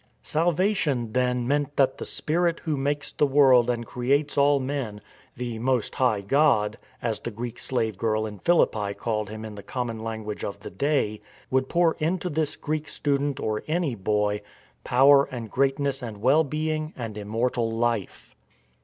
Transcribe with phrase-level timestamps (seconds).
[0.23, 3.85] "Salva tion" then meant that the Spirit Who makes the world THE SHOUT OF THE
[3.85, 3.95] SLAVE
[4.29, 5.01] GIRL 191 and creates all men
[5.39, 9.61] —"the Most High God "—as the Greek slave girl in Philippi called Him in the
[9.61, 14.41] common language of the day— would pour into this Greek student or any boy
[14.83, 18.35] power and greatness and well being and immortal life.